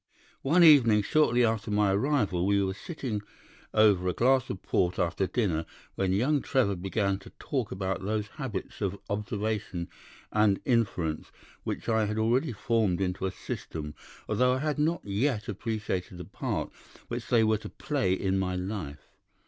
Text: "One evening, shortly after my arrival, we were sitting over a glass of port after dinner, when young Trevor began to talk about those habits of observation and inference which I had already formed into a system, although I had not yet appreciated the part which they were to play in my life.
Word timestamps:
"One 0.41 0.63
evening, 0.63 1.03
shortly 1.03 1.45
after 1.45 1.69
my 1.69 1.91
arrival, 1.93 2.47
we 2.47 2.63
were 2.63 2.73
sitting 2.73 3.21
over 3.71 4.07
a 4.07 4.13
glass 4.13 4.49
of 4.49 4.63
port 4.63 4.97
after 4.97 5.27
dinner, 5.27 5.63
when 5.93 6.11
young 6.11 6.41
Trevor 6.41 6.75
began 6.75 7.19
to 7.19 7.29
talk 7.37 7.71
about 7.71 8.01
those 8.03 8.25
habits 8.29 8.81
of 8.81 8.97
observation 9.11 9.89
and 10.31 10.59
inference 10.65 11.31
which 11.63 11.87
I 11.87 12.05
had 12.05 12.17
already 12.17 12.51
formed 12.51 12.99
into 12.99 13.27
a 13.27 13.31
system, 13.31 13.93
although 14.27 14.53
I 14.53 14.57
had 14.61 14.79
not 14.79 15.05
yet 15.05 15.47
appreciated 15.47 16.17
the 16.17 16.25
part 16.25 16.71
which 17.07 17.27
they 17.27 17.43
were 17.43 17.59
to 17.59 17.69
play 17.69 18.11
in 18.13 18.39
my 18.39 18.55
life. 18.55 19.05